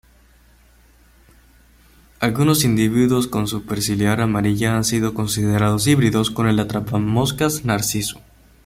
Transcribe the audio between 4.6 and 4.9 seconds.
han